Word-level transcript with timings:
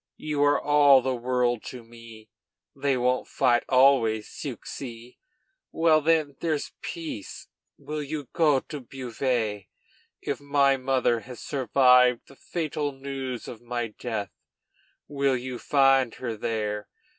you 0.17 0.43
are 0.43 0.59
all 0.59 0.99
the 1.03 1.15
world 1.15 1.61
to 1.63 1.83
me. 1.83 2.27
They 2.75 2.97
won't 2.97 3.27
fight 3.27 3.63
always, 3.69 4.27
'ceux 4.27 4.57
ci.' 4.65 5.19
Well, 5.71 6.01
when 6.01 6.37
there's 6.39 6.71
peace, 6.81 7.47
will 7.77 8.01
you 8.01 8.27
go 8.33 8.61
to 8.61 8.79
Beauvais? 8.79 9.67
If 10.19 10.41
my 10.41 10.75
mother 10.75 11.19
has 11.19 11.39
survived 11.39 12.21
the 12.27 12.35
fatal 12.35 12.91
news 12.93 13.47
of 13.47 13.61
my 13.61 13.89
death, 13.89 14.31
you 15.07 15.15
will 15.17 15.59
find 15.59 16.15
her 16.15 16.35
there. 16.35 16.87